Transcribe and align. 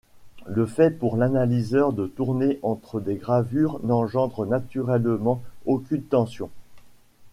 Le 0.47 0.65
fait 0.65 0.89
pour 0.89 1.15
l'analyseur 1.15 1.93
de 1.93 2.07
tourner 2.07 2.57
entre 2.63 2.99
des 2.99 3.17
gravures 3.17 3.79
n'engendre 3.83 4.47
naturellement 4.47 5.43
aucune 5.67 6.01
tension. 6.01 6.49